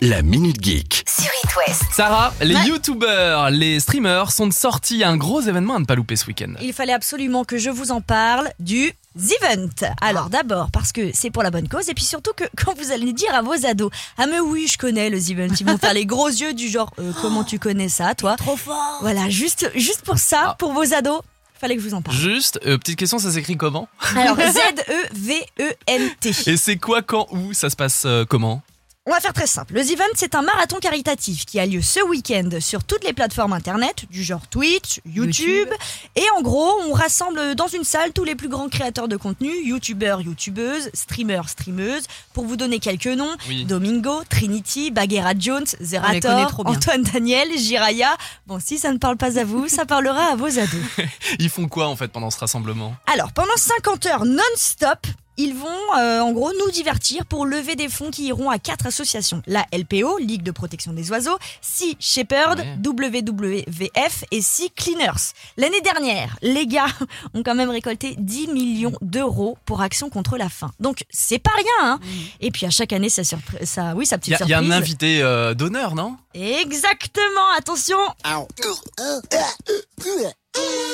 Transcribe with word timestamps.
La 0.00 0.22
Minute 0.22 0.62
Geek. 0.62 1.04
sur 1.08 1.30
It 1.44 1.50
West. 1.56 1.82
Sarah, 1.92 2.32
les 2.40 2.54
Ouais. 2.54 2.66
youtubeurs, 2.66 3.50
les 3.50 3.78
streamers 3.80 4.30
sont 4.32 4.50
sortis 4.50 5.04
un 5.04 5.16
gros 5.16 5.40
événement 5.40 5.76
à 5.76 5.78
ne 5.78 5.84
pas 5.84 5.94
louper 5.94 6.16
ce 6.16 6.26
week-end. 6.26 6.54
Il 6.60 6.72
fallait 6.72 6.92
absolument 6.92 7.44
que 7.44 7.56
je 7.58 7.70
vous 7.70 7.90
en 7.92 8.00
parle 8.00 8.50
du 8.58 8.92
The 9.18 9.32
Event. 9.42 9.68
Alors 10.00 10.28
d'abord 10.30 10.70
parce 10.70 10.90
que 10.92 11.10
c'est 11.14 11.30
pour 11.30 11.42
la 11.42 11.50
bonne 11.50 11.68
cause 11.68 11.88
et 11.88 11.94
puis 11.94 12.04
surtout 12.04 12.32
que 12.36 12.44
quand 12.56 12.76
vous 12.78 12.92
allez 12.92 13.12
dire 13.12 13.34
à 13.34 13.42
vos 13.42 13.66
ados 13.66 13.90
ah 14.18 14.26
mais 14.26 14.40
oui 14.40 14.66
je 14.70 14.78
connais 14.78 15.10
le 15.10 15.20
The 15.20 15.30
Event 15.30 15.54
ils 15.60 15.66
vont 15.66 15.76
faire 15.78 15.92
les 15.94 16.06
gros 16.06 16.28
yeux 16.28 16.54
du 16.54 16.68
genre 16.68 16.90
Euh, 16.98 17.12
comment 17.20 17.44
tu 17.44 17.58
connais 17.58 17.90
ça 17.90 18.14
toi? 18.14 18.36
Trop 18.36 18.56
fort. 18.56 18.98
voilà 19.02 19.28
juste 19.28 19.70
juste 19.74 20.00
pour 20.02 20.16
ça 20.18 20.40
Ah. 20.46 20.56
pour 20.58 20.72
vos 20.72 20.94
ados 20.94 21.20
fallait 21.60 21.76
que 21.76 21.82
je 21.82 21.88
vous 21.88 21.94
en 21.94 22.00
parle 22.02 22.16
Juste, 22.16 22.58
euh, 22.66 22.78
petite 22.78 22.98
question, 22.98 23.18
ça 23.18 23.30
s'écrit 23.30 23.56
comment? 23.58 23.86
Alors 24.16 24.36
Z 24.36 24.58
E 24.88 25.06
V 25.12 25.44
E 25.60 25.72
N 25.86 26.08
T 26.18 26.30
Et 26.46 26.56
c'est 26.56 26.76
quoi, 26.76 27.02
quand, 27.02 27.28
où 27.32 27.52
Ça 27.52 27.68
se 27.70 27.76
passe 27.76 28.02
euh, 28.06 28.24
comment? 28.28 28.62
On 29.04 29.10
va 29.10 29.18
faire 29.18 29.32
très 29.32 29.48
simple. 29.48 29.74
Le 29.74 29.84
The 29.84 29.90
Event, 29.90 30.04
c'est 30.14 30.36
un 30.36 30.42
marathon 30.42 30.78
caritatif 30.78 31.44
qui 31.44 31.58
a 31.58 31.66
lieu 31.66 31.82
ce 31.82 31.98
week-end 32.06 32.48
sur 32.60 32.84
toutes 32.84 33.02
les 33.02 33.12
plateformes 33.12 33.52
internet, 33.52 34.04
du 34.08 34.22
genre 34.22 34.46
Twitch, 34.46 35.00
YouTube. 35.04 35.68
Et 36.14 36.22
en 36.38 36.40
gros, 36.40 36.70
on 36.88 36.92
rassemble 36.92 37.56
dans 37.56 37.66
une 37.66 37.82
salle 37.82 38.12
tous 38.12 38.22
les 38.22 38.36
plus 38.36 38.48
grands 38.48 38.68
créateurs 38.68 39.08
de 39.08 39.16
contenu, 39.16 39.50
youtubeurs, 39.64 40.20
youtubeuses, 40.20 40.88
streamers, 40.94 41.48
streameuses. 41.48 42.04
Pour 42.32 42.44
vous 42.44 42.54
donner 42.56 42.78
quelques 42.78 43.08
noms, 43.08 43.34
Oui. 43.48 43.64
Domingo, 43.64 44.22
Trinity, 44.30 44.92
Bagheera 44.92 45.32
Jones, 45.36 45.66
Zerator. 45.80 46.52
Antoine 46.64 47.02
Daniel, 47.02 47.48
Jiraya. 47.58 48.16
Bon, 48.46 48.60
si 48.64 48.78
ça 48.78 48.92
ne 48.92 48.98
parle 48.98 49.16
pas 49.16 49.36
à 49.36 49.42
vous, 49.42 49.66
ça 49.66 49.84
parlera 49.84 50.26
à 50.26 50.36
vos 50.36 50.46
ados. 50.46 50.80
Ils 51.40 51.50
font 51.50 51.66
quoi 51.66 51.88
en 51.88 51.96
fait 51.96 52.06
pendant 52.06 52.30
ce 52.30 52.38
rassemblement? 52.38 52.94
Alors, 53.12 53.32
pendant 53.32 53.56
50 53.56 54.06
heures 54.06 54.24
non-stop, 54.24 55.08
ils 55.42 55.54
vont 55.54 55.68
euh, 55.98 56.20
en 56.20 56.32
gros 56.32 56.52
nous 56.58 56.70
divertir 56.70 57.24
pour 57.26 57.46
lever 57.46 57.74
des 57.76 57.88
fonds 57.88 58.10
qui 58.10 58.26
iront 58.26 58.50
à 58.50 58.58
quatre 58.58 58.86
associations. 58.86 59.42
La 59.46 59.64
LPO, 59.72 60.18
Ligue 60.18 60.42
de 60.42 60.50
protection 60.50 60.92
des 60.92 61.10
oiseaux, 61.10 61.38
Sea 61.60 61.96
Shepherd, 62.00 62.60
Ouais. 62.60 62.76
WWF 62.84 64.24
et 64.30 64.42
Sea 64.42 64.70
Cleaners. 64.76 65.32
L'année 65.56 65.80
dernière, 65.80 66.36
les 66.42 66.66
gars 66.66 66.86
ont 67.34 67.42
quand 67.42 67.54
même 67.54 67.70
récolté 67.70 68.14
10 68.18 68.48
millions 68.48 68.92
d'euros 69.00 69.56
pour 69.64 69.80
Action 69.80 70.10
contre 70.10 70.36
la 70.36 70.48
faim. 70.48 70.70
Donc, 70.80 71.04
c'est 71.10 71.38
pas 71.38 71.50
rien, 71.56 71.92
hein 71.92 72.00
Et 72.40 72.50
puis 72.50 72.66
à 72.66 72.70
chaque 72.70 72.92
année, 72.92 73.08
ça, 73.08 73.22
ça 73.24 73.94
oui, 73.96 74.06
sa 74.06 74.16
Il 74.16 74.18
petite 74.20 74.30
y, 74.32 74.34
a- 74.34 74.46
y 74.46 74.52
a 74.54 74.58
surprise. 74.58 74.72
un 74.72 74.76
invité 74.76 75.22
euh, 75.22 75.54
d'honneur, 75.54 75.94
non? 75.94 76.16
Exactement, 76.34 77.48
attention 77.58 77.98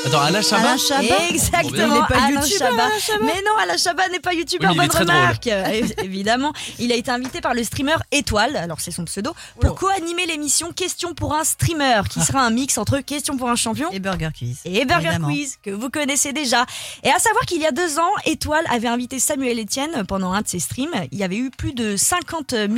Attends, 0.07 0.21
Alain 0.21 0.41
Chabat 0.43 0.61
Alain 0.69 0.77
Chabat 0.79 1.29
Exactement, 1.29 1.97
Il 1.97 2.15
pas 2.15 2.23
Alain 2.23 2.41
Chabat. 2.43 2.99
Chabat 3.01 3.25
Mais 3.25 3.43
non, 3.45 3.57
Alain 3.61 3.77
Chabat 3.77 4.09
n'est 4.09 4.21
pas 4.21 4.33
youtubeur, 4.33 4.71
Oui, 4.71 4.77
bonne 4.77 4.91
remarque. 4.91 5.49
Euh, 5.49 5.83
Évidemment, 6.03 6.53
il 6.79 6.93
a 6.93 6.95
été 6.95 7.11
invité 7.11 7.41
par 7.41 7.53
le 7.53 7.65
streamer 7.65 7.97
Étoile, 8.13 8.57
alors 8.57 8.81
c'est 8.81 8.93
son 8.93 9.05
pseudo, 9.05 9.35
pour 9.61 9.75
co-animer 9.75 10.25
l'émission 10.27 10.73
Question 10.73 11.15
pour 11.15 11.35
un 11.35 11.45
streamer, 11.45 12.03
qui 12.09 12.21
sera 12.21 12.41
un 12.43 12.51
mix 12.51 12.79
entre 12.79 13.01
Question 13.01 13.37
pour 13.37 13.51
un 13.51 13.57
champion 13.57 13.91
Et 13.91 13.99
Burger 13.99 14.31
Quiz. 14.37 14.61
et 14.65 14.85
Burger 14.85 15.09
Évidemment. 15.09 15.29
Quiz, 15.29 15.59
que 15.63 15.71
vous 15.71 15.91
connaissez 15.91 16.33
déjà. 16.33 16.65
Et 17.03 17.11
à 17.11 17.19
savoir 17.19 17.45
qu'il 17.45 17.61
y 17.61 17.67
a 17.67 17.73
deux 17.73 17.99
ans, 17.99 18.11
Étoile 18.25 18.65
avait 18.71 18.89
invité 18.89 19.19
Samuel 19.19 19.59
Etienne 19.61 20.05
pendant 20.07 20.33
un 20.33 20.43
de 20.43 20.49
ses 20.49 20.61
streams. 20.61 20.95
Il 21.11 21.19
y 21.19 21.25
avait 21.25 21.37
eu 21.37 21.51
plus 21.51 21.73
de 21.73 21.97
50 21.97 22.53
000 22.53 22.69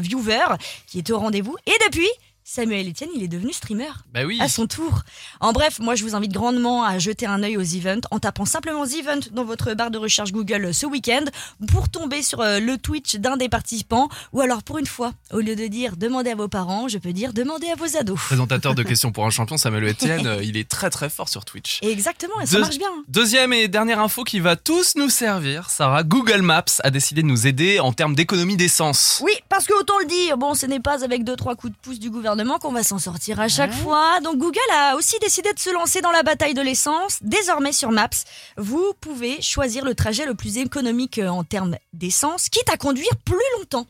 viewers 0.00 0.56
qui 0.86 1.00
étaient 1.00 1.12
au 1.12 1.18
rendez-vous. 1.18 1.56
Et 1.66 1.74
depuis, 1.86 2.08
Samuel 2.50 2.88
Etienne, 2.88 3.10
il 3.14 3.22
est 3.22 3.28
devenu 3.28 3.52
streamer 3.52 3.90
Bah 4.14 4.20
oui. 4.24 4.38
à 4.40 4.48
son 4.48 4.66
tour. 4.66 5.02
En 5.38 5.52
bref, 5.52 5.80
moi 5.80 5.94
je 5.96 6.02
vous 6.02 6.14
invite 6.14 6.32
grandement 6.32 6.82
à 6.82 6.98
jeter 6.98 7.26
un 7.26 7.42
œil 7.42 7.58
aux 7.58 7.62
events 7.62 8.00
en 8.10 8.18
tapant 8.20 8.46
simplement 8.46 8.86
The 8.86 8.94
Event 9.00 9.20
dans 9.32 9.44
votre 9.44 9.74
barre 9.74 9.90
de 9.90 9.98
recherche 9.98 10.32
Google 10.32 10.72
ce 10.72 10.86
week-end 10.86 11.26
pour 11.70 11.90
tomber 11.90 12.22
sur 12.22 12.40
euh, 12.40 12.58
le 12.58 12.78
Twitch 12.78 13.16
d'un 13.16 13.36
des 13.36 13.50
participants 13.50 14.08
ou 14.32 14.40
alors 14.40 14.62
pour 14.62 14.78
une 14.78 14.86
fois, 14.86 15.12
au 15.30 15.40
lieu 15.40 15.56
de 15.56 15.66
dire 15.66 15.98
demandez 15.98 16.30
à 16.30 16.36
vos 16.36 16.48
parents, 16.48 16.88
je 16.88 16.96
peux 16.96 17.12
dire 17.12 17.34
demandez 17.34 17.68
à 17.68 17.74
vos 17.74 17.98
ados. 17.98 18.18
Présentateur 18.18 18.74
de 18.74 18.82
questions 18.82 19.12
pour 19.12 19.26
un 19.26 19.30
champion, 19.30 19.58
Samuel 19.58 19.84
Etienne, 19.90 20.26
euh, 20.26 20.42
il 20.42 20.56
est 20.56 20.66
très 20.66 20.88
très 20.88 21.10
fort 21.10 21.28
sur 21.28 21.44
Twitch. 21.44 21.80
Et 21.82 21.90
exactement, 21.92 22.40
et 22.40 22.46
ça 22.46 22.54
Deux- 22.54 22.60
marche 22.62 22.78
bien. 22.78 22.88
hein. 22.96 23.04
Deuxième 23.08 23.52
et 23.52 23.68
dernière 23.68 24.00
info 24.00 24.24
qui 24.24 24.40
va 24.40 24.56
tous 24.56 24.94
nous 24.96 25.10
servir, 25.10 25.68
Sarah, 25.68 26.02
Google 26.02 26.40
Maps 26.40 26.64
a 26.82 26.88
décidé 26.90 27.20
de 27.20 27.26
nous 27.26 27.46
aider 27.46 27.78
en 27.78 27.92
termes 27.92 28.14
d'économie 28.14 28.56
d'essence. 28.56 29.20
Oui, 29.22 29.32
parce 29.50 29.66
que 29.66 29.78
autant 29.78 29.98
le 29.98 30.06
dire, 30.06 30.38
bon, 30.38 30.54
ce 30.54 30.64
n'est 30.64 30.80
pas 30.80 31.04
avec 31.04 31.24
deux 31.24 31.36
trois 31.36 31.54
coups 31.54 31.74
de 31.74 31.78
pouce 31.82 31.98
du 31.98 32.08
gouvernement 32.08 32.37
qu'on 32.60 32.72
va 32.72 32.82
s'en 32.82 32.98
sortir 32.98 33.40
à 33.40 33.48
chaque 33.48 33.72
fois. 33.72 34.20
Donc 34.20 34.38
Google 34.38 34.58
a 34.74 34.96
aussi 34.96 35.18
décidé 35.20 35.52
de 35.52 35.58
se 35.58 35.70
lancer 35.70 36.00
dans 36.00 36.10
la 36.10 36.22
bataille 36.22 36.54
de 36.54 36.62
l'essence. 36.62 37.18
Désormais 37.22 37.72
sur 37.72 37.90
Maps, 37.90 38.08
vous 38.56 38.92
pouvez 39.00 39.40
choisir 39.42 39.84
le 39.84 39.94
trajet 39.94 40.26
le 40.26 40.34
plus 40.34 40.58
économique 40.58 41.18
euh, 41.18 41.28
en 41.28 41.44
termes 41.44 41.76
d'essence, 41.92 42.48
quitte 42.48 42.70
à 42.70 42.76
conduire 42.76 43.10
plus 43.24 43.36
longtemps. 43.58 43.86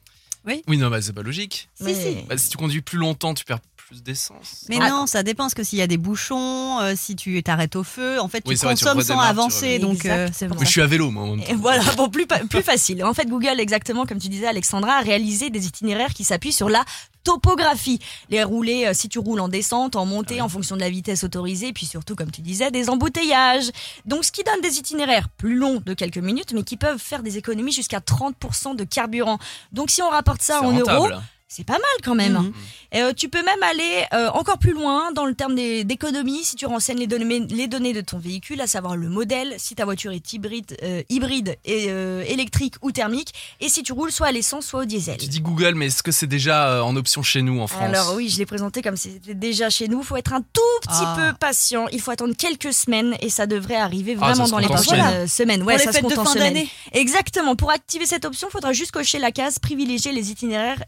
Oui, 0.47 0.63
non, 0.79 0.89
bah 0.89 1.03
c'est 1.03 1.13
pas 1.13 1.23
logique. 1.23 1.69
Mais- 1.81 1.95
si. 1.95 2.17
Bah, 2.29 2.39
si 2.39 2.49
tu 2.49 2.57
conduis 2.57 2.81
plus 2.81 2.99
longtemps, 2.99 3.35
tu 3.35 3.45
perds 3.45 3.61
plus 3.89 4.03
d'essence. 4.03 4.67
Mais 4.69 4.77
Ah. 4.83 4.91
non, 4.91 5.07
ça 5.07 5.23
dépend 5.23 5.45
parce 5.45 5.55
que 5.55 5.65
s'il 5.65 5.79
y 5.79 5.83
a 5.83 5.87
des 5.87 5.97
bouchons, 5.97 6.79
euh, 6.81 6.93
si 6.95 7.17
tu 7.17 7.43
t'arrêtes 7.43 7.75
au 7.75 7.83
feu, 7.83 8.21
en 8.21 8.29
fait, 8.29 8.43
tu 8.43 8.51
Oui, 8.51 8.57
c'est 8.59 8.67
vrai, 8.67 8.75
tu 8.75 8.85
consommes 8.85 9.01
sans 9.01 9.19
avancer. 9.19 9.79
Donc, 9.79 10.05
euh, 10.05 10.29
c'est 10.31 10.47
je 10.61 10.65
suis 10.67 10.83
à 10.83 10.87
vélo, 10.87 11.11
moi. 11.11 11.23
en 11.23 11.37
même 11.37 11.45
temps. 11.45 11.51
Et 11.51 11.55
voilà, 11.55 11.83
bon, 11.97 12.11
plus, 12.11 12.27
facile. 12.63 13.03
En 13.03 13.15
fait, 13.15 13.25
Google, 13.27 13.59
exactement 13.59 14.05
comme 14.05 14.19
tu 14.19 14.29
disais, 14.29 14.47
Alexandra, 14.47 14.99
a 14.99 15.01
réalisé 15.01 15.49
des 15.49 15.67
itinéraires 15.67 16.13
qui 16.13 16.25
s'appuient 16.25 16.53
sur 16.53 16.69
la 16.69 16.85
topographie. 17.25 17.99
Les 18.29 18.43
rouler, 18.43 18.87
euh, 18.87 18.93
si 18.93 19.09
tu 19.09 19.19
roules 19.19 19.41
en 19.41 19.49
descente, 19.49 19.97
en 19.97 20.05
montée, 20.05 20.43
en 20.43 20.51
fonction 20.51 20.77
de 20.77 20.81
la 20.83 20.91
vitesse 20.91 21.25
autorisée, 21.25 21.73
puis 21.73 21.87
surtout, 21.87 22.15
comme 22.15 22.31
tu 22.31 22.43
disais, 22.43 22.71
des 22.71 22.91
embouteillages. 22.91 23.71
Donc, 24.05 24.25
ce 24.25 24.33
qui 24.33 24.43
donne 24.45 24.61
des 24.61 24.79
itinéraires 24.79 25.31
plus 25.31 25.55
longs 25.55 25.81
de 25.85 25.95
quelques 25.95 26.19
minutes, 26.19 26.53
mais 26.53 26.63
qui 26.63 26.77
peuvent 26.77 26.99
faire 26.99 27.23
des 27.23 27.39
économies 27.39 27.73
jusqu'à 27.73 28.01
30% 28.01 28.77
de 28.77 28.85
carburant. 28.85 29.39
Donc, 29.73 29.91
si 29.91 30.03
on 30.03 30.11
rapporte 30.11 30.43
ça 30.43 30.63
en 30.63 30.73
euros. 30.73 31.09
C'est 31.49 31.65
pas 31.65 31.73
mal 31.75 31.83
quand 32.05 32.15
même. 32.15 32.35
Mhm. 32.35 32.53
Euh, 32.97 33.13
tu 33.17 33.29
peux 33.29 33.43
même 33.43 33.63
aller 33.63 34.05
euh, 34.13 34.29
encore 34.31 34.59
plus 34.59 34.73
loin 34.73 35.13
dans 35.13 35.25
le 35.25 35.35
terme 35.35 35.55
des- 35.55 35.83
d'économie 35.85 36.45
si 36.45 36.57
tu 36.57 36.67
renseignes 36.67 36.99
les 36.99 37.07
données, 37.07 37.41
les 37.49 37.67
données 37.67 37.93
de 37.95 38.01
ton 38.03 38.19
véhicule, 38.19 38.61
à 38.61 38.67
savoir 38.67 38.97
le 38.97 39.09
modèle, 39.09 39.55
si 39.59 39.75
ta 39.75 39.85
voiture 39.87 40.13
est 40.13 40.33
hybride, 40.33 40.77
euh, 40.83 41.03
hybride 41.09 41.57
et 41.65 41.87
euh, 41.89 42.23
électrique 42.27 42.75
ou 42.83 42.93
thermique, 42.93 43.33
et 43.61 43.69
si 43.69 43.83
tu 43.83 43.93
roules 43.93 44.13
soit 44.13 44.27
à 44.29 44.33
l'essence, 44.33 44.67
soit 44.67 44.81
au 44.81 44.85
diesel. 44.85 45.17
Tu 45.17 45.27
dis 45.27 45.41
Google, 45.41 45.75
mais 45.75 45.87
est-ce 45.87 46.03
que 46.03 46.13
c'est 46.13 46.27
déjà 46.27 46.69
euh, 46.69 46.81
en 46.83 46.95
option 46.97 47.23
chez 47.23 47.41
nous 47.43 47.61
en 47.61 47.67
France? 47.67 47.83
Alors 47.83 48.15
oui, 48.15 48.29
je 48.29 48.39
l'ai 48.39 48.47
présenté 48.47 48.83
comme 48.83 48.97
c'était 48.97 49.35
déjà 49.35 49.71
chez 49.71 49.89
nous. 49.89 50.01
Il 50.01 50.05
faut 50.05 50.17
être 50.17 50.33
un 50.35 50.43
tout 50.43 50.61
petit 50.83 50.89
Ah. 51.01 51.17
peu 51.17 51.37
patient. 51.39 51.87
Il 51.93 52.01
faut 52.01 52.11
attendre 52.11 52.35
quelques 52.37 52.73
semaines 52.75 53.17
et 53.21 53.31
ça 53.31 53.47
devrait 53.47 53.77
arriver 53.77 54.17
Ah, 54.21 54.29
ça 54.29 54.33
vraiment 54.35 54.49
dans 54.49 54.59
les 54.59 54.67
prochaines 54.67 54.85
semaines. 55.01 55.29
semaines. 55.29 55.63
Ouais, 55.63 55.77
Pour 55.77 55.87
les 55.87 55.93
ça 55.93 55.93
se 55.93 56.01
compte 56.03 56.15
de 56.15 56.19
en 56.19 56.25
fin 56.25 56.33
semaines. 56.35 56.55
d'année. 56.55 56.69
Exactement. 56.93 57.57
Pour 57.57 57.71
activer 57.71 58.05
cette 58.07 58.25
option, 58.27 58.49
il 58.49 58.53
faudra 58.53 58.73
juste 58.73 58.91
cocher 58.93 59.19
la 59.19 59.33
case 59.33 59.59
privilégier 59.59 60.13
les 60.13 60.31
itinéraires 60.31 60.83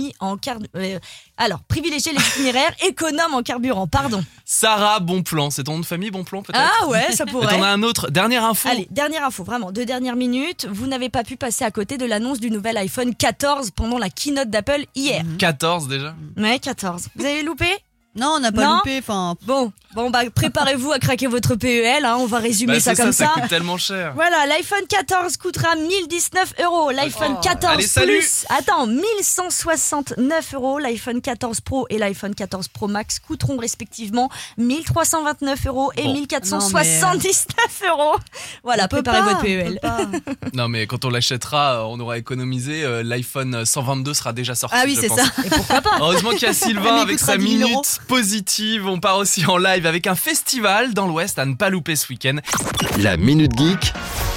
économie 0.00 0.14
en 0.20 0.36
car... 0.36 0.58
euh, 0.76 0.98
alors, 1.36 1.60
privilégier 1.60 2.12
les 2.12 2.18
itinéraires 2.20 2.74
économes 2.86 3.34
en 3.34 3.42
carburant, 3.42 3.86
pardon. 3.86 4.22
Sarah 4.44 5.00
Bonplan, 5.00 5.50
c'est 5.50 5.64
ton 5.64 5.74
nom 5.74 5.80
de 5.80 5.86
famille 5.86 6.10
Bonplan 6.10 6.42
peut-être 6.42 6.60
Ah 6.82 6.86
ouais, 6.88 7.12
ça 7.12 7.26
pourrait. 7.26 7.56
T'en 7.56 7.62
as 7.62 7.68
un 7.68 7.82
autre. 7.82 8.10
Dernière 8.10 8.44
info. 8.44 8.68
Allez, 8.68 8.86
dernière 8.90 9.24
info, 9.24 9.44
vraiment, 9.44 9.72
deux 9.72 9.86
dernières 9.86 10.16
minutes. 10.16 10.66
Vous 10.70 10.86
n'avez 10.86 11.08
pas 11.08 11.24
pu 11.24 11.36
passer 11.36 11.64
à 11.64 11.70
côté 11.70 11.98
de 11.98 12.04
l'annonce 12.06 12.40
du 12.40 12.50
nouvel 12.50 12.76
iPhone 12.76 13.14
14 13.14 13.70
pendant 13.70 13.98
la 13.98 14.10
keynote 14.10 14.50
d'Apple 14.50 14.84
hier. 14.94 15.22
14 15.38 15.88
déjà. 15.88 16.14
Ouais, 16.36 16.58
14. 16.58 17.08
Vous 17.16 17.24
avez 17.24 17.42
loupé? 17.42 17.66
Non, 18.16 18.34
on 18.36 18.40
n'a 18.40 18.50
pas 18.52 18.64
Non. 18.64 18.76
loupé. 18.78 18.98
Enfin, 18.98 19.36
Bon, 19.46 19.72
bon 19.94 20.10
bah 20.10 20.22
préparez-vous 20.34 20.90
à 20.90 20.98
craquer 20.98 21.28
votre 21.28 21.54
PEL, 21.54 22.04
hein, 22.04 22.16
on 22.18 22.26
va 22.26 22.38
résumer 22.38 22.74
Bah, 22.74 22.80
ça 22.80 22.94
comme 22.96 23.12
ça, 23.12 23.26
ça. 23.26 23.32
ça 23.34 23.40
coûte 23.40 23.48
tellement 23.48 23.76
cher. 23.78 24.12
Voilà, 24.16 24.46
l'iPhone 24.46 24.84
14 24.88 25.36
coûtera 25.36 25.76
1019 25.76 26.54
euros. 26.64 26.90
L'iPhone 26.90 27.36
Oh. 27.38 27.40
14 27.40 27.96
Allez. 27.98 28.06
Plus, 28.18 28.44
attends, 28.48 28.86
1169 28.88 30.54
euros. 30.54 30.78
L'iPhone 30.80 31.20
14 31.20 31.60
Pro 31.60 31.86
et 31.88 31.98
l'iPhone 31.98 32.34
14 32.34 32.68
Pro 32.68 32.88
Max 32.88 33.20
coûteront 33.20 33.56
respectivement 33.58 34.28
1329 34.58 35.66
euros 35.66 35.92
et 35.96 36.02
Bon. 36.02 36.12
1479 36.14 37.82
euros. 37.88 38.16
Voilà, 38.64 38.84
on 38.84 38.88
peut 38.88 39.02
préparez 39.02 39.18
pas, 39.20 39.34
votre 39.34 39.46
E 39.46 39.62
on 39.66 39.78
PEL. 40.20 40.24
Non 40.54 40.68
mais 40.68 40.86
quand 40.86 41.04
on 41.04 41.10
l'achètera, 41.10 41.76
euh, 41.76 41.82
on 41.84 42.00
aura 42.00 42.18
économisé. 42.18 42.82
euh, 42.84 43.02
L'iPhone 43.04 43.64
122 43.64 44.14
sera 44.14 44.32
déjà 44.32 44.54
sorti. 44.54 44.76
Ah 44.78 44.82
oui, 44.84 44.96
c'est 45.00 45.08
ça. 45.08 45.22
Et 45.44 45.48
pourquoi 45.48 45.80
pas 45.80 45.90
Heureusement 46.00 46.30
qu'il 46.30 46.42
y 46.42 46.46
a 46.46 46.54
Sylvain 46.54 46.96
avec 47.02 47.18
sa 47.18 47.36
10 47.36 47.58
000 47.58 47.60
euros. 47.62 47.68
minute 47.70 47.99
positive. 48.08 48.86
On 48.86 49.00
part 49.00 49.18
aussi 49.18 49.46
en 49.46 49.56
live 49.56 49.86
avec 49.86 50.06
un 50.06 50.14
festival 50.14 50.94
dans 50.94 51.06
l'Ouest 51.06 51.38
à 51.38 51.46
ne 51.46 51.54
pas 51.54 51.70
louper 51.70 51.96
ce 51.96 52.08
week-end. 52.08 52.36
La 52.98 53.16
Minute 53.16 53.56
Geek. 53.56 53.92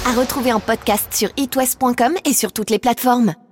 À 0.06 0.12
retrouver 0.12 0.52
en 0.52 0.60
podcast 0.60 1.12
sur 1.12 1.30
itwest.com 1.36 2.14
et 2.24 2.32
sur 2.32 2.52
toutes 2.52 2.70
les 2.70 2.78
plateformes. 2.78 3.34